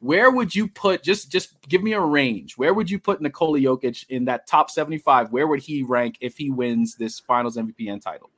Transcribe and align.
where 0.00 0.30
would 0.30 0.54
you 0.54 0.68
put 0.68 1.02
just 1.02 1.30
just 1.30 1.60
give 1.68 1.82
me 1.82 1.92
a 1.92 2.00
range? 2.00 2.56
Where 2.56 2.74
would 2.74 2.90
you 2.90 2.98
put 2.98 3.20
Nikola 3.20 3.58
Jokic 3.58 4.04
in 4.08 4.24
that 4.26 4.46
top 4.46 4.70
75? 4.70 5.32
Where 5.32 5.46
would 5.46 5.60
he 5.60 5.82
rank 5.82 6.16
if 6.20 6.36
he 6.36 6.50
wins 6.50 6.94
this 6.94 7.18
finals 7.18 7.56
MVP 7.56 7.90
and 7.90 8.00
title? 8.00 8.30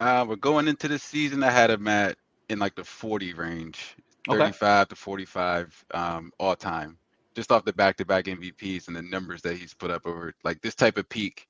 Uh, 0.00 0.24
we're 0.28 0.36
going 0.36 0.68
into 0.68 0.88
the 0.88 0.98
season. 0.98 1.42
I 1.42 1.50
had 1.50 1.70
him 1.70 1.88
at 1.88 2.16
in 2.48 2.58
like 2.58 2.74
the 2.74 2.84
40 2.84 3.32
range, 3.34 3.96
35 4.28 4.62
okay. 4.62 4.88
to 4.88 4.96
45 4.96 5.84
um, 5.92 6.32
all 6.38 6.54
time, 6.54 6.98
just 7.34 7.50
off 7.50 7.64
the 7.64 7.72
back 7.72 7.96
to 7.96 8.04
back 8.04 8.26
MVPs 8.26 8.88
and 8.88 8.96
the 8.96 9.02
numbers 9.02 9.42
that 9.42 9.56
he's 9.56 9.74
put 9.74 9.90
up 9.90 10.06
over 10.06 10.34
like 10.44 10.60
this 10.62 10.74
type 10.74 10.98
of 10.98 11.08
peak 11.08 11.48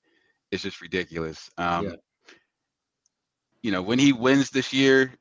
is 0.50 0.62
just 0.62 0.80
ridiculous. 0.80 1.50
Um, 1.59 1.84
yeah. 1.84 1.95
You 3.62 3.73
know, 3.73 3.82
when 3.82 3.98
he 3.98 4.12
wins 4.12 4.50
this 4.50 4.73
year, 4.73 5.14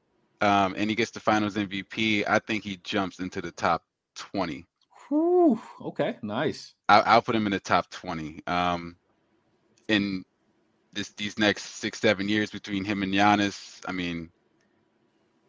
um, 0.43 0.75
and 0.77 0.89
he 0.89 0.95
gets 0.95 1.11
the 1.11 1.21
Finals 1.21 1.55
MVP, 1.55 2.25
I 2.27 2.39
think 2.39 2.65
he 2.65 2.77
jumps 2.83 3.19
into 3.19 3.41
the 3.41 3.51
top 3.51 3.83
twenty. 4.13 4.65
Whew, 5.07 5.59
okay, 5.81 6.17
nice. 6.21 6.73
I, 6.89 7.15
will 7.15 7.21
put 7.21 7.35
him 7.35 7.45
in 7.45 7.53
the 7.53 7.61
top 7.61 7.89
twenty. 7.89 8.41
Um, 8.45 8.97
in 9.87 10.25
this 10.91 11.09
these 11.13 11.39
next 11.39 11.63
six 11.77 11.99
seven 12.01 12.27
years 12.27 12.51
between 12.51 12.83
him 12.83 13.03
and 13.03 13.13
Giannis, 13.13 13.79
I 13.87 13.93
mean, 13.93 14.31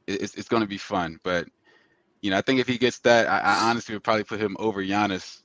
it's 0.06 0.36
it's 0.36 0.48
going 0.48 0.62
to 0.62 0.68
be 0.68 0.78
fun. 0.78 1.18
But 1.24 1.48
you 2.22 2.30
know, 2.30 2.38
I 2.38 2.42
think 2.42 2.60
if 2.60 2.68
he 2.68 2.78
gets 2.78 3.00
that, 3.00 3.26
I, 3.26 3.40
I 3.40 3.70
honestly 3.70 3.96
would 3.96 4.04
probably 4.04 4.24
put 4.24 4.40
him 4.40 4.56
over 4.60 4.80
Giannis 4.80 5.42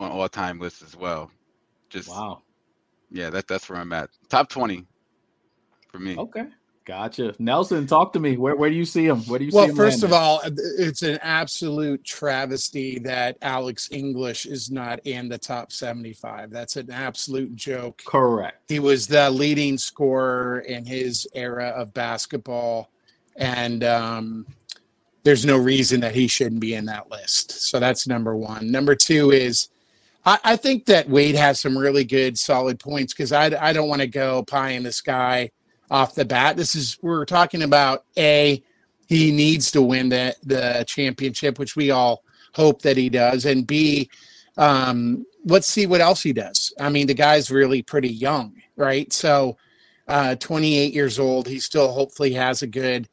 on 0.00 0.10
all 0.10 0.28
time 0.28 0.58
lists 0.58 0.82
as 0.82 0.96
well. 0.96 1.30
Just 1.90 2.08
wow. 2.08 2.42
Yeah, 3.12 3.30
that 3.30 3.46
that's 3.46 3.68
where 3.68 3.78
I'm 3.78 3.92
at. 3.92 4.10
Top 4.28 4.48
twenty 4.48 4.84
for 5.92 6.00
me. 6.00 6.16
Okay. 6.16 6.46
Gotcha. 6.86 7.34
Nelson, 7.38 7.86
talk 7.86 8.12
to 8.12 8.20
me. 8.20 8.36
Where, 8.36 8.56
where 8.56 8.68
do 8.68 8.76
you 8.76 8.84
see 8.84 9.06
him? 9.06 9.20
Where 9.20 9.38
do 9.38 9.46
you 9.46 9.50
well, 9.54 9.64
see 9.64 9.70
him? 9.70 9.76
Well, 9.76 9.86
first 9.86 10.02
landing? 10.02 10.16
of 10.16 10.22
all, 10.22 10.40
it's 10.78 11.02
an 11.02 11.18
absolute 11.22 12.04
travesty 12.04 12.98
that 13.00 13.38
Alex 13.40 13.88
English 13.90 14.44
is 14.44 14.70
not 14.70 15.00
in 15.06 15.28
the 15.30 15.38
top 15.38 15.72
75. 15.72 16.50
That's 16.50 16.76
an 16.76 16.90
absolute 16.90 17.56
joke. 17.56 18.02
Correct. 18.04 18.60
He 18.68 18.80
was 18.80 19.06
the 19.06 19.30
leading 19.30 19.78
scorer 19.78 20.60
in 20.60 20.84
his 20.84 21.26
era 21.34 21.68
of 21.68 21.94
basketball. 21.94 22.90
And 23.36 23.82
um, 23.82 24.46
there's 25.22 25.46
no 25.46 25.56
reason 25.56 26.00
that 26.00 26.14
he 26.14 26.26
shouldn't 26.26 26.60
be 26.60 26.74
in 26.74 26.84
that 26.84 27.10
list. 27.10 27.50
So 27.50 27.80
that's 27.80 28.06
number 28.06 28.36
one. 28.36 28.70
Number 28.70 28.94
two 28.94 29.30
is 29.30 29.68
I, 30.26 30.38
I 30.44 30.56
think 30.56 30.84
that 30.86 31.08
Wade 31.08 31.34
has 31.34 31.60
some 31.60 31.78
really 31.78 32.04
good, 32.04 32.38
solid 32.38 32.78
points 32.78 33.14
because 33.14 33.32
I, 33.32 33.46
I 33.58 33.72
don't 33.72 33.88
want 33.88 34.02
to 34.02 34.06
go 34.06 34.42
pie 34.42 34.70
in 34.70 34.82
the 34.82 34.92
sky 34.92 35.50
off 35.90 36.14
the 36.14 36.24
bat. 36.24 36.56
This 36.56 36.74
is 36.74 36.98
we're 37.02 37.24
talking 37.24 37.62
about 37.62 38.04
a 38.16 38.62
he 39.08 39.32
needs 39.32 39.70
to 39.72 39.82
win 39.82 40.08
the 40.08 40.34
the 40.42 40.84
championship, 40.86 41.58
which 41.58 41.76
we 41.76 41.90
all 41.90 42.22
hope 42.54 42.82
that 42.82 42.96
he 42.96 43.08
does, 43.08 43.44
and 43.44 43.66
b 43.66 44.08
um, 44.56 45.26
let's 45.44 45.66
see 45.66 45.86
what 45.86 46.00
else 46.00 46.22
he 46.22 46.32
does. 46.32 46.72
I 46.80 46.88
mean, 46.88 47.06
the 47.06 47.14
guy's 47.14 47.50
really 47.50 47.82
pretty 47.82 48.08
young, 48.08 48.54
right? 48.76 49.12
So, 49.12 49.56
uh, 50.06 50.36
28 50.36 50.92
years 50.94 51.18
old. 51.18 51.48
He 51.48 51.58
still 51.58 51.92
hopefully 51.92 52.32
has 52.34 52.62
a 52.62 52.66
good 52.66 53.08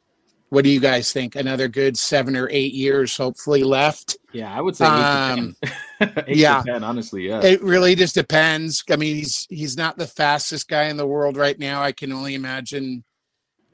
what 0.52 0.64
do 0.64 0.70
you 0.70 0.80
guys 0.80 1.10
think? 1.14 1.34
Another 1.34 1.66
good 1.66 1.96
seven 1.96 2.36
or 2.36 2.46
eight 2.50 2.74
years, 2.74 3.16
hopefully 3.16 3.62
left. 3.62 4.18
Yeah, 4.34 4.54
I 4.54 4.60
would 4.60 4.76
say 4.76 4.84
eight 4.84 4.90
um, 4.90 5.56
to 5.62 5.70
ten. 5.98 6.24
eight 6.26 6.36
yeah, 6.36 6.60
to 6.60 6.72
10, 6.72 6.84
honestly, 6.84 7.26
yeah. 7.26 7.40
It 7.42 7.62
really 7.62 7.94
just 7.94 8.14
depends. 8.14 8.84
I 8.90 8.96
mean, 8.96 9.16
he's 9.16 9.46
he's 9.48 9.78
not 9.78 9.96
the 9.96 10.06
fastest 10.06 10.68
guy 10.68 10.84
in 10.84 10.98
the 10.98 11.06
world 11.06 11.38
right 11.38 11.58
now. 11.58 11.82
I 11.82 11.92
can 11.92 12.12
only 12.12 12.34
imagine 12.34 13.02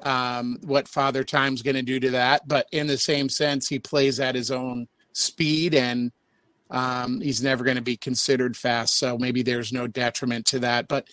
um, 0.05 0.59
what 0.63 0.87
Father 0.87 1.25
Time's 1.25 1.63
going 1.63 1.75
to 1.75 1.83
do 1.83 1.99
to 1.99 2.11
that. 2.11 2.47
But 2.47 2.69
in 2.71 2.87
the 2.87 2.97
same 2.97 3.29
sense, 3.29 3.67
he 3.69 3.81
plays 3.81 4.21
at 4.21 4.37
his 4.37 4.53
own 4.53 4.87
speed, 5.13 5.75
and 5.75 6.13
um, 6.71 7.21
he's 7.21 7.43
never 7.43 7.65
going 7.65 7.77
to 7.77 7.83
be 7.83 7.97
considered 7.97 8.57
fast. 8.57 8.99
So 8.99 9.19
maybe 9.19 9.43
there's 9.43 9.73
no 9.73 9.89
detriment 9.89 10.47
to 10.47 10.61
that. 10.61 10.87
But 10.87 11.09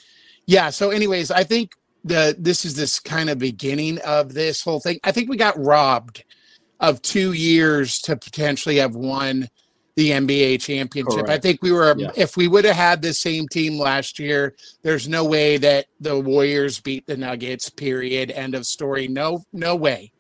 yeah. 0.45 0.69
So, 0.69 0.91
anyways, 0.91 1.31
I 1.31 1.44
think 1.44 1.72
the 2.05 2.35
this 2.38 2.63
is 2.63 2.75
this 2.75 2.99
kind 2.99 3.29
of 3.29 3.39
beginning 3.39 3.99
of 3.99 4.33
this 4.33 4.61
whole 4.61 4.79
thing. 4.79 4.99
I 5.03 5.11
think 5.11 5.29
we 5.29 5.38
got 5.38 5.59
robbed 5.59 6.23
of 6.79 7.01
two 7.01 7.33
years 7.33 7.99
to 8.01 8.16
potentially 8.16 8.77
have 8.77 8.95
won 8.95 9.49
the 9.95 10.11
NBA 10.11 10.61
championship. 10.61 11.25
Correct. 11.25 11.29
I 11.29 11.39
think 11.39 11.63
we 11.63 11.71
were 11.71 11.95
yeah. 11.97 12.11
if 12.15 12.38
we 12.38 12.47
would 12.47 12.65
have 12.65 12.75
had 12.75 13.01
the 13.01 13.13
same 13.13 13.47
team 13.47 13.79
last 13.79 14.19
year, 14.19 14.55
there's 14.83 15.09
no 15.09 15.25
way 15.25 15.57
that 15.57 15.88
the 15.99 16.19
Warriors 16.19 16.79
beat 16.79 17.07
the 17.07 17.17
Nuggets. 17.17 17.69
Period. 17.69 18.29
End 18.31 18.53
of 18.53 18.67
story. 18.67 19.07
No, 19.07 19.44
no 19.51 19.75
way. 19.75 20.11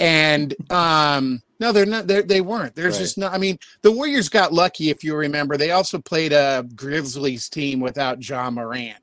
And 0.00 0.54
um 0.70 1.40
no, 1.60 1.70
they're 1.70 1.86
not. 1.86 2.08
They're, 2.08 2.24
they 2.24 2.40
weren't. 2.40 2.74
There's 2.74 2.96
right. 2.96 3.02
just 3.02 3.18
no. 3.18 3.28
I 3.28 3.38
mean, 3.38 3.56
the 3.82 3.92
Warriors 3.92 4.28
got 4.28 4.52
lucky. 4.52 4.90
If 4.90 5.04
you 5.04 5.14
remember, 5.14 5.56
they 5.56 5.70
also 5.70 6.00
played 6.00 6.32
a 6.32 6.66
Grizzlies 6.74 7.48
team 7.48 7.78
without 7.78 8.28
Ja 8.28 8.50
Morant. 8.50 8.98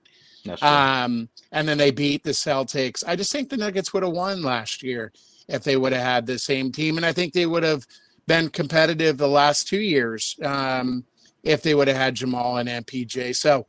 Um, 0.61 1.29
and 1.51 1.67
then 1.67 1.77
they 1.77 1.91
beat 1.91 2.23
the 2.23 2.31
Celtics. 2.31 3.03
I 3.07 3.15
just 3.15 3.31
think 3.31 3.49
the 3.49 3.57
Nuggets 3.57 3.93
would 3.93 4.03
have 4.03 4.11
won 4.13 4.41
last 4.41 4.83
year 4.83 5.11
if 5.47 5.63
they 5.63 5.77
would 5.77 5.93
have 5.93 6.03
had 6.03 6.25
the 6.27 6.37
same 6.39 6.71
team, 6.71 6.97
and 6.97 7.05
I 7.05 7.11
think 7.13 7.33
they 7.33 7.45
would 7.45 7.63
have 7.63 7.85
been 8.27 8.49
competitive 8.49 9.17
the 9.17 9.27
last 9.27 9.67
two 9.67 9.79
years 9.81 10.35
um, 10.43 11.03
if 11.43 11.61
they 11.63 11.73
would 11.73 11.87
have 11.87 11.97
had 11.97 12.15
Jamal 12.15 12.57
and 12.57 12.69
MPJ. 12.69 13.35
So 13.35 13.65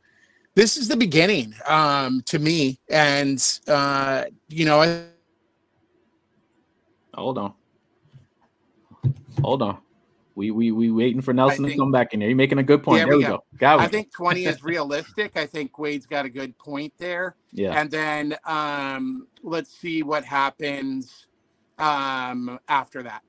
this 0.53 0.77
is 0.77 0.87
the 0.87 0.97
beginning 0.97 1.53
um, 1.67 2.21
to 2.27 2.37
me, 2.39 2.79
and 2.89 3.59
uh, 3.67 4.25
you 4.49 4.65
know. 4.65 4.81
I- 4.81 5.05
Hold 7.15 7.37
on. 7.39 7.53
Hold 9.41 9.61
on. 9.63 9.77
We 10.35 10.51
we 10.51 10.71
we 10.71 10.91
waiting 10.91 11.21
for 11.21 11.33
Nelson 11.33 11.65
think, 11.65 11.73
to 11.73 11.79
come 11.79 11.91
back 11.91 12.13
in 12.13 12.19
there. 12.19 12.29
You're 12.29 12.37
making 12.37 12.57
a 12.57 12.63
good 12.63 12.83
point. 12.83 12.99
There, 12.99 13.07
there 13.07 13.17
we 13.17 13.23
go. 13.23 13.43
go. 13.57 13.77
I 13.77 13.87
think 13.87 14.11
20 14.13 14.45
is 14.45 14.63
realistic. 14.63 15.35
I 15.35 15.45
think 15.45 15.77
Wade's 15.77 16.05
got 16.05 16.25
a 16.25 16.29
good 16.29 16.57
point 16.57 16.93
there. 16.97 17.35
Yeah. 17.51 17.79
And 17.79 17.91
then 17.91 18.37
um, 18.45 19.27
let's 19.43 19.73
see 19.77 20.03
what 20.03 20.23
happens 20.23 21.27
um, 21.77 22.59
after 22.67 23.03
that. 23.03 23.23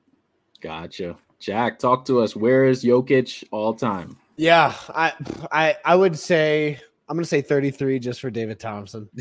Gotcha. 0.61 1.17
Jack, 1.39 1.77
talk 1.77 2.05
to 2.05 2.21
us. 2.21 2.37
Where 2.37 2.65
is 2.65 2.85
Jokic 2.85 3.43
all 3.51 3.73
time? 3.73 4.17
Yeah, 4.37 4.73
I 4.89 5.13
I 5.51 5.75
I 5.83 5.95
would 5.95 6.17
say 6.17 6.79
I'm 7.09 7.17
gonna 7.17 7.25
say 7.25 7.41
33 7.41 7.99
just 7.99 8.21
for 8.21 8.29
David 8.29 8.59
Thompson. 8.59 9.09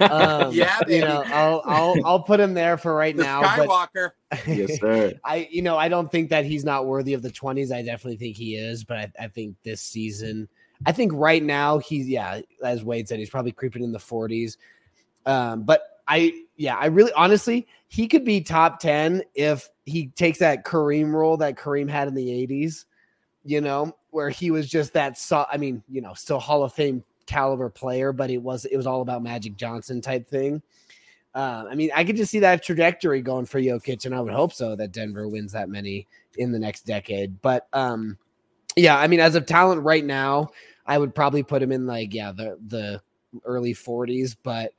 Um, 0.00 0.50
yeah, 0.54 0.78
baby. 0.80 0.94
you 0.94 1.00
know, 1.02 1.22
I'll 1.26 1.60
I'll 1.66 2.06
I'll 2.06 2.22
put 2.22 2.40
him 2.40 2.54
there 2.54 2.78
for 2.78 2.94
right 2.94 3.14
the 3.14 3.22
now. 3.22 3.42
Skywalker. 3.42 4.12
yes, 4.46 4.78
sir. 4.80 5.12
I 5.22 5.46
you 5.50 5.60
know 5.60 5.76
I 5.76 5.90
don't 5.90 6.10
think 6.10 6.30
that 6.30 6.46
he's 6.46 6.64
not 6.64 6.86
worthy 6.86 7.12
of 7.12 7.20
the 7.20 7.28
20s. 7.28 7.70
I 7.70 7.82
definitely 7.82 8.16
think 8.16 8.34
he 8.34 8.56
is, 8.56 8.82
but 8.82 8.96
I, 8.96 9.12
I 9.20 9.28
think 9.28 9.56
this 9.62 9.82
season, 9.82 10.48
I 10.86 10.92
think 10.92 11.12
right 11.14 11.42
now 11.42 11.80
he's 11.80 12.08
yeah, 12.08 12.40
as 12.64 12.82
Wade 12.82 13.08
said, 13.08 13.18
he's 13.18 13.28
probably 13.28 13.52
creeping 13.52 13.82
in 13.84 13.92
the 13.92 13.98
40s. 13.98 14.56
Um, 15.26 15.64
but 15.64 16.00
I 16.08 16.32
yeah, 16.56 16.76
I 16.76 16.86
really 16.86 17.12
honestly 17.12 17.66
he 17.88 18.08
could 18.08 18.24
be 18.24 18.40
top 18.40 18.80
10 18.80 19.22
if 19.34 19.68
he 19.84 20.06
takes 20.06 20.38
that 20.38 20.64
Kareem 20.64 21.12
role 21.12 21.36
that 21.36 21.56
Kareem 21.56 21.90
had 21.90 22.08
in 22.08 22.14
the 22.14 22.26
80s. 22.26 22.86
You 23.44 23.60
know, 23.60 23.94
where 24.14 24.30
he 24.30 24.50
was 24.50 24.66
just 24.66 24.94
that. 24.94 25.18
So, 25.18 25.44
I 25.52 25.58
mean, 25.58 25.82
you 25.90 26.00
know, 26.00 26.14
still 26.14 26.38
Hall 26.38 26.62
of 26.62 26.72
Fame 26.72 27.04
caliber 27.26 27.68
player, 27.70 28.12
but 28.12 28.30
it 28.30 28.38
was 28.38 28.64
it 28.64 28.76
was 28.76 28.86
all 28.86 29.00
about 29.00 29.22
Magic 29.22 29.56
Johnson 29.56 30.00
type 30.00 30.28
thing. 30.28 30.62
Uh, 31.34 31.64
I 31.68 31.74
mean, 31.74 31.90
I 31.94 32.04
could 32.04 32.16
just 32.16 32.30
see 32.30 32.40
that 32.40 32.62
trajectory 32.62 33.20
going 33.20 33.46
for 33.46 33.60
Jokic, 33.60 34.06
and 34.06 34.14
I 34.14 34.20
would 34.20 34.32
hope 34.32 34.52
so 34.52 34.76
that 34.76 34.92
Denver 34.92 35.28
wins 35.28 35.52
that 35.52 35.68
many 35.68 36.06
in 36.36 36.52
the 36.52 36.58
next 36.58 36.86
decade. 36.86 37.42
But 37.42 37.66
um, 37.72 38.18
yeah, 38.76 38.96
I 38.96 39.08
mean, 39.08 39.20
as 39.20 39.34
of 39.34 39.46
talent 39.46 39.82
right 39.82 40.04
now, 40.04 40.50
I 40.86 40.98
would 40.98 41.14
probably 41.14 41.42
put 41.42 41.62
him 41.62 41.72
in 41.72 41.86
like 41.86 42.14
yeah 42.14 42.32
the 42.32 42.58
the 42.66 43.02
early 43.44 43.74
40s, 43.74 44.36
but 44.42 44.72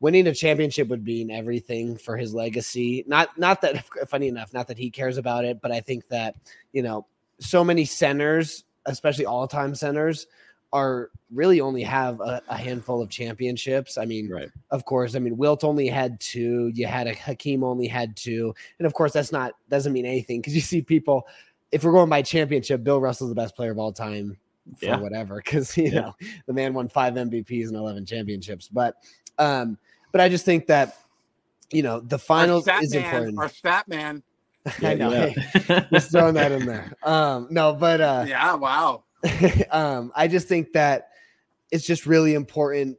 winning 0.00 0.26
a 0.26 0.34
championship 0.34 0.88
would 0.88 1.04
mean 1.04 1.30
everything 1.30 1.96
for 1.96 2.16
his 2.16 2.34
legacy. 2.34 3.04
Not 3.06 3.36
not 3.38 3.60
that 3.62 3.84
funny 4.08 4.28
enough, 4.28 4.52
not 4.52 4.68
that 4.68 4.78
he 4.78 4.90
cares 4.90 5.18
about 5.18 5.44
it, 5.44 5.60
but 5.60 5.72
I 5.72 5.80
think 5.80 6.08
that 6.08 6.36
you 6.72 6.82
know 6.82 7.06
so 7.40 7.64
many 7.64 7.84
centers, 7.84 8.64
especially 8.86 9.26
all 9.26 9.48
time 9.48 9.74
centers, 9.74 10.26
are 10.76 11.10
really 11.32 11.60
only 11.60 11.82
have 11.82 12.20
a, 12.20 12.42
a, 12.48 12.56
handful 12.56 13.00
of 13.00 13.08
championships. 13.08 13.96
I 13.98 14.04
mean, 14.04 14.30
right. 14.30 14.50
of 14.70 14.84
course, 14.84 15.14
I 15.14 15.18
mean, 15.18 15.36
Wilt 15.36 15.64
only 15.64 15.88
had 15.88 16.20
two. 16.20 16.70
You 16.74 16.86
had 16.86 17.06
a 17.06 17.14
Hakeem 17.14 17.64
only 17.64 17.86
had 17.86 18.16
two, 18.16 18.54
and 18.78 18.86
of 18.86 18.92
course, 18.92 19.12
that's 19.12 19.32
not 19.32 19.54
doesn't 19.70 19.92
mean 19.92 20.06
anything 20.06 20.40
because 20.40 20.54
you 20.54 20.60
see 20.60 20.82
people. 20.82 21.26
If 21.72 21.82
we're 21.82 21.92
going 21.92 22.10
by 22.10 22.22
championship, 22.22 22.84
Bill 22.84 23.00
Russell's 23.00 23.30
the 23.30 23.34
best 23.34 23.56
player 23.56 23.72
of 23.72 23.78
all 23.78 23.92
time 23.92 24.36
for 24.78 24.86
yeah. 24.86 25.00
whatever 25.00 25.36
because 25.36 25.76
you 25.76 25.84
yeah. 25.84 26.00
know 26.00 26.16
the 26.46 26.52
man 26.52 26.74
won 26.74 26.88
five 26.88 27.14
MVPs 27.14 27.68
and 27.68 27.76
eleven 27.76 28.04
championships. 28.04 28.68
But 28.68 28.96
um, 29.38 29.78
but 30.12 30.20
I 30.20 30.28
just 30.28 30.44
think 30.44 30.66
that 30.66 30.96
you 31.72 31.82
know 31.82 32.00
the 32.00 32.18
finals 32.18 32.68
is 32.68 32.94
man, 32.94 33.04
important. 33.04 33.38
Our 33.38 33.48
fat 33.48 33.88
man. 33.88 34.22
I 34.82 34.94
know. 34.94 35.10
Yeah. 35.10 35.28
Hey, 35.28 35.86
just 35.92 36.10
throwing 36.10 36.34
that 36.34 36.52
in 36.52 36.66
there. 36.66 36.92
Um, 37.02 37.46
no, 37.50 37.72
but 37.72 38.00
uh, 38.00 38.24
yeah, 38.26 38.54
wow. 38.54 39.04
um, 39.70 40.12
I 40.14 40.28
just 40.28 40.48
think 40.48 40.72
that 40.72 41.10
it's 41.70 41.86
just 41.86 42.06
really 42.06 42.34
important 42.34 42.98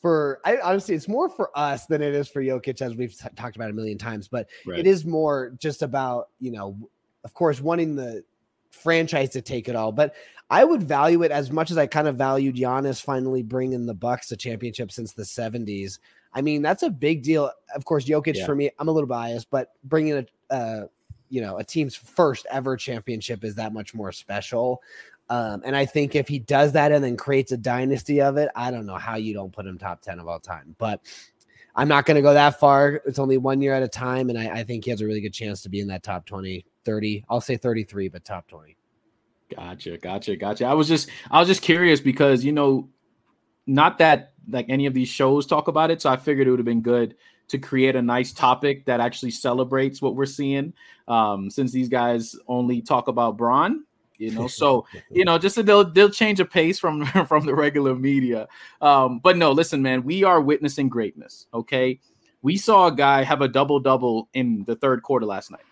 for 0.00 0.40
I 0.44 0.58
honestly 0.58 0.94
it's 0.94 1.08
more 1.08 1.28
for 1.28 1.50
us 1.56 1.86
than 1.86 2.02
it 2.02 2.14
is 2.14 2.28
for 2.28 2.42
Jokic 2.42 2.80
as 2.82 2.94
we've 2.94 3.16
t- 3.16 3.28
talked 3.36 3.56
about 3.56 3.70
a 3.70 3.74
million 3.74 3.98
times, 3.98 4.28
but 4.28 4.48
right. 4.66 4.78
it 4.78 4.86
is 4.86 5.04
more 5.04 5.52
just 5.58 5.82
about, 5.82 6.28
you 6.40 6.50
know, 6.50 6.76
of 7.24 7.34
course, 7.34 7.60
wanting 7.60 7.96
the 7.96 8.24
franchise 8.70 9.30
to 9.30 9.42
take 9.42 9.68
it 9.68 9.76
all. 9.76 9.92
But 9.92 10.14
I 10.48 10.64
would 10.64 10.82
value 10.82 11.22
it 11.22 11.32
as 11.32 11.50
much 11.50 11.70
as 11.70 11.78
I 11.78 11.86
kind 11.86 12.06
of 12.06 12.16
valued 12.16 12.54
Giannis 12.54 13.02
finally 13.02 13.42
bringing 13.42 13.86
the 13.86 13.94
Bucks 13.94 14.30
a 14.30 14.36
championship 14.36 14.92
since 14.92 15.12
the 15.12 15.24
70s. 15.24 15.98
I 16.32 16.42
mean, 16.42 16.62
that's 16.62 16.82
a 16.82 16.90
big 16.90 17.22
deal. 17.22 17.50
Of 17.74 17.84
course, 17.84 18.04
Jokic 18.04 18.36
yeah. 18.36 18.46
for 18.46 18.54
me, 18.54 18.70
I'm 18.78 18.88
a 18.88 18.92
little 18.92 19.08
biased, 19.08 19.50
but 19.50 19.72
bringing 19.82 20.26
a, 20.50 20.54
uh, 20.54 20.86
you 21.28 21.40
know, 21.40 21.56
a 21.56 21.64
team's 21.64 21.96
first 21.96 22.46
ever 22.50 22.76
championship 22.76 23.42
is 23.42 23.56
that 23.56 23.72
much 23.72 23.94
more 23.94 24.12
special. 24.12 24.82
Um, 25.28 25.62
and 25.64 25.74
I 25.76 25.86
think 25.86 26.14
if 26.14 26.28
he 26.28 26.38
does 26.38 26.72
that 26.72 26.92
and 26.92 27.02
then 27.02 27.16
creates 27.16 27.52
a 27.52 27.56
dynasty 27.56 28.20
of 28.20 28.36
it, 28.36 28.48
I 28.54 28.70
don't 28.70 28.86
know 28.86 28.96
how 28.96 29.16
you 29.16 29.34
don't 29.34 29.52
put 29.52 29.66
him 29.66 29.78
top 29.78 30.00
10 30.02 30.20
of 30.20 30.28
all 30.28 30.38
time. 30.38 30.76
But 30.78 31.00
I'm 31.74 31.88
not 31.88 32.06
going 32.06 32.14
to 32.14 32.22
go 32.22 32.32
that 32.32 32.60
far. 32.60 33.02
It's 33.06 33.18
only 33.18 33.36
one 33.36 33.60
year 33.60 33.74
at 33.74 33.82
a 33.82 33.88
time. 33.88 34.30
And 34.30 34.38
I, 34.38 34.60
I, 34.60 34.64
think 34.64 34.84
he 34.84 34.90
has 34.90 35.00
a 35.00 35.06
really 35.06 35.20
good 35.20 35.34
chance 35.34 35.62
to 35.62 35.68
be 35.68 35.80
in 35.80 35.88
that 35.88 36.02
top 36.02 36.26
20, 36.26 36.64
30. 36.84 37.24
I'll 37.28 37.40
say 37.40 37.56
33, 37.56 38.08
but 38.08 38.24
top 38.24 38.46
20. 38.48 38.76
Gotcha. 39.54 39.98
Gotcha. 39.98 40.36
Gotcha. 40.36 40.64
I 40.64 40.72
was 40.72 40.88
just, 40.88 41.10
I 41.30 41.38
was 41.38 41.48
just 41.48 41.62
curious 41.62 42.00
because, 42.00 42.44
you 42.44 42.52
know, 42.52 42.88
not 43.66 43.98
that 43.98 44.32
like 44.48 44.66
any 44.68 44.86
of 44.86 44.94
these 44.94 45.08
shows 45.08 45.44
talk 45.44 45.68
about 45.68 45.90
it. 45.90 46.00
So 46.00 46.08
I 46.08 46.16
figured 46.16 46.46
it 46.46 46.50
would 46.50 46.60
have 46.60 46.66
been 46.66 46.82
good 46.82 47.16
to 47.48 47.58
create 47.58 47.94
a 47.94 48.02
nice 48.02 48.32
topic 48.32 48.86
that 48.86 49.00
actually 49.00 49.30
celebrates 49.30 50.00
what 50.00 50.16
we're 50.16 50.26
seeing. 50.26 50.72
Um, 51.08 51.50
since 51.50 51.72
these 51.72 51.88
guys 51.88 52.34
only 52.48 52.80
talk 52.80 53.08
about 53.08 53.36
Bron, 53.36 53.84
you 54.18 54.30
know? 54.30 54.46
So 54.56 54.86
you 55.10 55.24
know 55.24 55.38
just 55.38 55.64
they'll 55.64 55.84
they'll 55.84 56.10
change 56.10 56.40
a 56.40 56.44
pace 56.44 56.78
from 56.78 57.04
from 57.26 57.46
the 57.46 57.54
regular 57.54 57.94
media. 57.94 58.48
Um 58.80 59.18
but 59.18 59.36
no 59.36 59.52
listen 59.52 59.82
man 59.82 60.02
we 60.02 60.24
are 60.24 60.40
witnessing 60.40 60.88
greatness 60.88 61.46
okay? 61.52 62.00
We 62.42 62.56
saw 62.56 62.86
a 62.86 62.94
guy 62.94 63.22
have 63.22 63.42
a 63.42 63.48
double 63.48 63.80
double 63.80 64.28
in 64.34 64.64
the 64.64 64.76
third 64.76 65.02
quarter 65.02 65.26
last 65.26 65.50
night. 65.50 65.64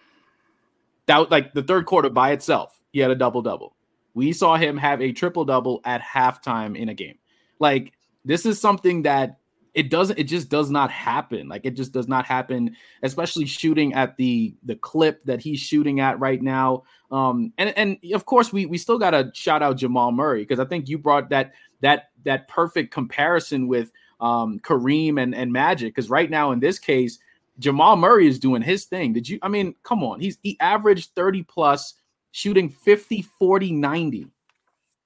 That 1.07 1.31
like 1.31 1.55
the 1.55 1.63
third 1.63 1.87
quarter 1.87 2.11
by 2.11 2.33
itself 2.33 2.81
he 2.93 3.01
had 3.01 3.11
a 3.11 3.17
double 3.17 3.43
double 3.43 3.75
we 4.15 4.33
saw 4.33 4.57
him 4.57 4.77
have 4.77 5.03
a 5.03 5.13
triple 5.13 5.45
double 5.45 5.81
at 5.85 6.01
halftime 6.01 6.77
in 6.77 6.89
a 6.89 6.95
game. 6.95 7.19
Like 7.59 7.93
this 8.25 8.47
is 8.47 8.61
something 8.61 9.03
that 9.03 9.39
it 9.75 9.91
doesn't 9.91 10.19
it 10.19 10.25
just 10.25 10.49
does 10.49 10.71
not 10.71 10.91
happen. 10.91 11.49
Like 11.49 11.65
it 11.65 11.75
just 11.75 11.93
does 11.93 12.09
not 12.09 12.25
happen 12.25 12.77
especially 13.03 13.47
shooting 13.47 13.93
at 13.95 14.17
the 14.17 14.55
the 14.65 14.77
clip 14.77 15.25
that 15.25 15.41
he's 15.41 15.61
shooting 15.61 16.01
at 16.01 16.19
right 16.21 16.41
now. 16.41 16.85
Um 17.11 17.53
and 17.59 17.77
and 17.77 17.99
of 18.15 18.25
course 18.25 18.53
we 18.53 18.67
we 18.67 18.79
still 18.79 18.99
got 18.99 19.11
to 19.11 19.31
shout 19.35 19.63
out 19.63 19.77
Jamal 19.77 20.13
Murray 20.13 20.43
because 20.43 20.61
I 20.61 20.65
think 20.65 20.89
you 20.89 20.99
brought 20.99 21.29
that 21.31 21.53
that 21.81 22.11
that 22.25 22.49
perfect 22.49 22.93
comparison 22.93 23.67
with 23.67 23.91
um 24.21 24.61
Kareem 24.61 25.21
and 25.21 25.35
and 25.35 25.53
Magic 25.53 25.95
because 25.95 26.11
right 26.11 26.31
now 26.31 26.53
in 26.53 26.61
this 26.61 26.79
case 26.79 27.19
Jamal 27.59 27.97
Murray 27.97 28.27
is 28.27 28.39
doing 28.39 28.63
his 28.63 28.85
thing. 28.85 29.13
Did 29.13 29.29
you 29.29 29.39
I 29.43 29.49
mean 29.49 29.75
come 29.83 30.05
on. 30.05 30.21
He's 30.21 30.39
he 30.43 30.57
averaged 30.61 31.11
30 31.15 31.43
plus 31.43 31.95
shooting 32.31 32.69
50 32.69 33.23
40 33.39 33.73
90 33.73 34.27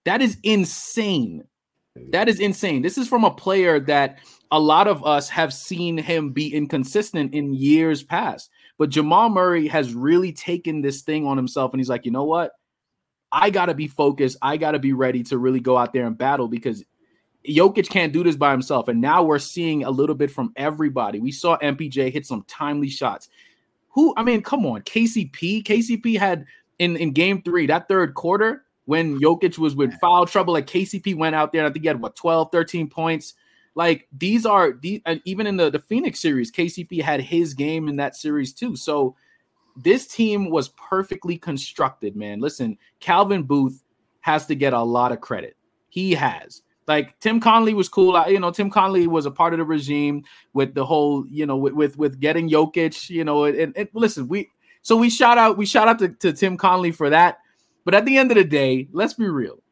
that 0.05 0.23
is 0.23 0.38
insane. 0.43 1.44
That 2.12 2.29
is 2.31 2.41
insane. 2.41 2.81
This 2.81 2.97
is 2.97 3.06
from 3.06 3.25
a 3.25 3.31
player 3.31 3.79
that 3.81 4.21
a 4.50 4.59
lot 4.59 4.89
of 4.89 5.05
us 5.05 5.29
have 5.29 5.53
seen 5.53 5.99
him 5.99 6.31
be 6.31 6.55
inconsistent 6.55 7.35
in 7.35 7.55
years 7.55 8.03
past. 8.03 8.50
But 8.79 8.91
Jamal 8.91 9.29
Murray 9.29 9.67
has 9.69 9.95
really 9.95 10.33
taken 10.33 10.81
this 10.81 11.03
thing 11.03 11.27
on 11.27 11.37
himself 11.37 11.73
and 11.73 11.81
he's 11.81 11.89
like, 11.89 12.05
you 12.05 12.12
know 12.12 12.25
what? 12.25 12.53
I 13.31 13.50
got 13.50 13.67
to 13.67 13.75
be 13.75 13.89
focused. 13.89 14.39
I 14.41 14.56
got 14.56 14.73
to 14.73 14.79
be 14.79 14.93
ready 14.93 15.23
to 15.25 15.39
really 15.39 15.61
go 15.61 15.77
out 15.77 15.93
there 15.93 16.06
and 16.06 16.17
battle 16.17 16.49
because 16.49 16.85
Jokic 17.47 17.91
can't 17.91 18.12
do 18.12 18.25
this 18.25 18.37
by 18.37 18.50
himself. 18.53 18.89
And 18.89 19.00
now 19.00 19.23
we're 19.23 19.39
seeing 19.39 19.85
a 19.85 19.91
little 19.91 20.15
bit 20.15 20.31
from 20.31 20.53
everybody. 20.56 21.21
We 21.21 21.33
saw 21.33 21.59
MPJ 21.59 22.12
hit 22.12 22.27
some 22.27 22.45
timely 22.49 22.89
shots. 22.89 23.29
Who, 23.91 24.15
I 24.17 24.23
mean, 24.23 24.43
come 24.43 24.65
on, 24.65 24.83
KCP. 24.83 25.65
KCP 25.65 26.19
had 26.19 26.47
in, 26.79 26.97
in 26.97 27.12
game 27.12 27.43
three, 27.43 27.67
that 27.67 27.89
third 27.89 28.15
quarter, 28.15 28.65
when 28.85 29.19
Jokic 29.21 29.59
was 29.59 29.75
with 29.75 29.93
foul 30.00 30.25
trouble, 30.25 30.55
like 30.55 30.67
KCP 30.67 31.17
went 31.17 31.35
out 31.35 31.53
there, 31.53 31.62
and 31.62 31.71
I 31.71 31.73
think 31.73 31.85
he 31.85 31.89
had 31.89 32.00
what 32.00 32.17
12, 32.17 32.50
13 32.50 32.89
points. 32.89 33.35
Like 33.79 34.09
these 34.11 34.45
are 34.45 34.73
these, 34.73 35.01
and 35.07 35.23
even 35.25 35.47
in 35.47 35.57
the, 35.57 35.71
the 35.71 35.79
Phoenix 35.79 36.19
series, 36.19 36.51
KCP 36.51 37.01
had 37.01 37.21
his 37.21 37.55
game 37.55 37.87
in 37.87 37.95
that 37.95 38.17
series 38.17 38.53
too. 38.53 38.75
So 38.75 39.15
this 39.77 40.09
team 40.09 40.51
was 40.51 40.71
perfectly 40.71 41.39
constructed, 41.39 42.17
man. 42.17 42.41
Listen, 42.41 42.77
Calvin 42.99 43.45
Booth 43.45 43.85
has 44.23 44.47
to 44.47 44.57
get 44.57 44.73
a 44.73 44.83
lot 44.83 45.13
of 45.13 45.21
credit. 45.21 45.57
He 45.91 46.13
has. 46.15 46.63
Like 46.89 47.21
Tim 47.21 47.39
Connelly 47.39 47.73
was 47.73 47.89
cool. 47.89 48.17
I, 48.17 48.27
you 48.27 48.41
know, 48.41 48.51
Tim 48.51 48.69
Connelly 48.69 49.07
was 49.07 49.27
a 49.27 49.31
part 49.31 49.55
of 49.55 49.59
the 49.59 49.65
regime 49.65 50.25
with 50.55 50.75
the 50.75 50.85
whole, 50.85 51.25
you 51.29 51.47
know, 51.47 51.57
with 51.57 51.75
with, 51.75 51.97
with 51.97 52.19
getting 52.19 52.51
Jokic, 52.51 53.09
you 53.09 53.23
know, 53.23 53.45
and, 53.45 53.77
and 53.77 53.89
listen, 53.93 54.27
we 54.27 54.51
so 54.83 54.97
we 54.97 55.09
shout 55.09 55.39
out, 55.39 55.57
we 55.57 55.67
shout 55.67 55.87
out 55.87 56.01
to, 56.01 56.09
to 56.09 56.33
Tim 56.33 56.57
Connelly 56.57 56.91
for 56.91 57.11
that. 57.11 57.39
But 57.85 57.95
at 57.95 58.05
the 58.05 58.17
end 58.17 58.33
of 58.33 58.39
the 58.39 58.43
day, 58.43 58.89
let's 58.91 59.15
be 59.15 59.29
real. 59.29 59.63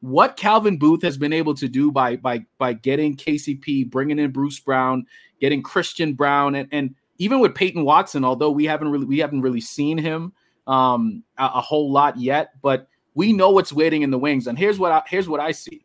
What 0.00 0.36
Calvin 0.36 0.78
Booth 0.78 1.02
has 1.02 1.16
been 1.16 1.32
able 1.32 1.54
to 1.54 1.68
do 1.68 1.90
by 1.90 2.16
by 2.16 2.44
by 2.58 2.74
getting 2.74 3.16
KCP, 3.16 3.90
bringing 3.90 4.18
in 4.18 4.30
Bruce 4.30 4.60
Brown, 4.60 5.06
getting 5.40 5.62
Christian 5.62 6.14
Braun, 6.14 6.54
and, 6.54 6.68
and 6.72 6.94
even 7.18 7.40
with 7.40 7.54
Peyton 7.54 7.84
Watson, 7.84 8.24
although 8.24 8.50
we 8.50 8.64
haven't 8.64 8.88
really 8.88 9.06
we 9.06 9.18
haven't 9.18 9.40
really 9.40 9.60
seen 9.60 9.98
him 9.98 10.32
um, 10.66 11.22
a, 11.38 11.44
a 11.44 11.60
whole 11.60 11.90
lot 11.90 12.18
yet, 12.18 12.50
but 12.62 12.88
we 13.14 13.32
know 13.32 13.50
what's 13.50 13.72
waiting 13.72 14.02
in 14.02 14.10
the 14.10 14.18
wings. 14.18 14.46
And 14.46 14.58
here's 14.58 14.78
what 14.78 14.92
I, 14.92 15.02
here's 15.06 15.28
what 15.28 15.40
I 15.40 15.52
see. 15.52 15.84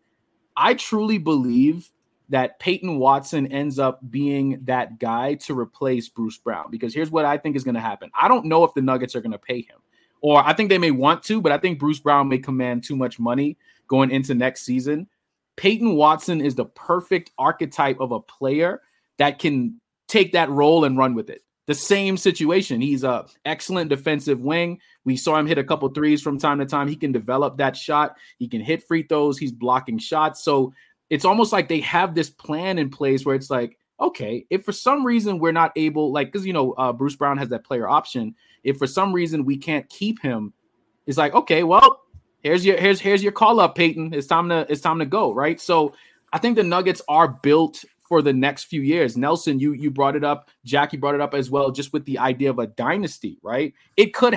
I 0.57 0.73
truly 0.73 1.17
believe 1.17 1.89
that 2.29 2.59
Peyton 2.59 2.97
Watson 2.97 3.47
ends 3.47 3.79
up 3.79 3.99
being 4.09 4.59
that 4.63 4.99
guy 4.99 5.35
to 5.35 5.57
replace 5.57 6.09
Bruce 6.09 6.37
Brown 6.37 6.69
because 6.69 6.93
here's 6.93 7.11
what 7.11 7.25
I 7.25 7.37
think 7.37 7.55
is 7.55 7.63
going 7.63 7.75
to 7.75 7.81
happen. 7.81 8.09
I 8.19 8.27
don't 8.27 8.45
know 8.45 8.63
if 8.63 8.73
the 8.73 8.81
Nuggets 8.81 9.15
are 9.15 9.21
going 9.21 9.31
to 9.31 9.37
pay 9.37 9.61
him 9.61 9.79
or 10.21 10.45
I 10.45 10.53
think 10.53 10.69
they 10.69 10.77
may 10.77 10.91
want 10.91 11.23
to, 11.23 11.41
but 11.41 11.51
I 11.51 11.57
think 11.57 11.79
Bruce 11.79 11.99
Brown 11.99 12.29
may 12.29 12.37
command 12.37 12.83
too 12.83 12.95
much 12.95 13.19
money 13.19 13.57
going 13.87 14.11
into 14.11 14.33
next 14.33 14.61
season. 14.61 15.07
Peyton 15.57 15.95
Watson 15.95 16.41
is 16.41 16.55
the 16.55 16.65
perfect 16.65 17.31
archetype 17.37 17.99
of 17.99 18.11
a 18.11 18.19
player 18.19 18.81
that 19.17 19.39
can 19.39 19.81
take 20.07 20.31
that 20.33 20.49
role 20.49 20.85
and 20.85 20.97
run 20.97 21.13
with 21.13 21.29
it. 21.29 21.43
The 21.67 21.75
same 21.75 22.17
situation. 22.17 22.81
He's 22.81 23.03
a 23.03 23.25
excellent 23.45 23.89
defensive 23.89 24.41
wing. 24.41 24.79
We 25.05 25.15
saw 25.15 25.37
him 25.37 25.47
hit 25.47 25.57
a 25.57 25.63
couple 25.63 25.87
threes 25.89 26.21
from 26.21 26.39
time 26.39 26.59
to 26.59 26.65
time. 26.65 26.87
He 26.87 26.95
can 26.95 27.11
develop 27.11 27.57
that 27.57 27.77
shot. 27.77 28.17
He 28.39 28.47
can 28.47 28.61
hit 28.61 28.87
free 28.87 29.03
throws. 29.03 29.37
He's 29.37 29.51
blocking 29.51 29.99
shots. 29.99 30.43
So 30.43 30.73
it's 31.09 31.25
almost 31.25 31.53
like 31.53 31.69
they 31.69 31.81
have 31.81 32.15
this 32.15 32.29
plan 32.29 32.79
in 32.79 32.89
place 32.89 33.25
where 33.25 33.35
it's 33.35 33.49
like, 33.49 33.77
okay, 34.01 34.45
if 34.49 34.65
for 34.65 34.71
some 34.71 35.05
reason 35.05 35.39
we're 35.39 35.51
not 35.51 35.71
able, 35.75 36.11
like, 36.11 36.31
because 36.31 36.45
you 36.45 36.53
know, 36.53 36.73
uh, 36.73 36.91
Bruce 36.91 37.15
Brown 37.15 37.37
has 37.37 37.49
that 37.49 37.63
player 37.63 37.87
option. 37.87 38.35
If 38.63 38.77
for 38.77 38.87
some 38.87 39.13
reason 39.13 39.45
we 39.45 39.57
can't 39.57 39.87
keep 39.89 40.21
him, 40.21 40.53
it's 41.05 41.17
like, 41.17 41.33
okay, 41.33 41.63
well, 41.63 42.01
here's 42.41 42.65
your 42.65 42.77
here's 42.77 42.99
here's 42.99 43.23
your 43.23 43.31
call 43.31 43.59
up, 43.59 43.75
Peyton. 43.75 44.13
It's 44.13 44.27
time 44.27 44.49
to 44.49 44.65
it's 44.69 44.81
time 44.81 44.99
to 44.99 45.05
go, 45.05 45.33
right? 45.33 45.59
So 45.59 45.93
I 46.33 46.39
think 46.39 46.55
the 46.55 46.63
Nuggets 46.63 47.01
are 47.07 47.27
built 47.27 47.83
for 47.99 48.21
the 48.21 48.33
next 48.33 48.65
few 48.65 48.81
years. 48.81 49.15
Nelson, 49.15 49.59
you 49.59 49.73
you 49.73 49.89
brought 49.89 50.15
it 50.15 50.23
up, 50.23 50.49
Jackie 50.65 50.97
brought 50.97 51.15
it 51.15 51.21
up 51.21 51.33
as 51.33 51.49
well, 51.49 51.71
just 51.71 51.93
with 51.93 52.05
the 52.05 52.19
idea 52.19 52.49
of 52.49 52.59
a 52.59 52.67
dynasty, 52.67 53.39
right? 53.41 53.73
It 53.97 54.13
could 54.13 54.33